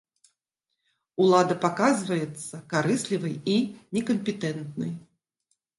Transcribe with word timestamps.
Улада 1.25 1.57
паказваецца 1.65 2.55
карыслівай 2.75 3.35
і 3.55 3.61
некампетэнтнай. 3.97 4.91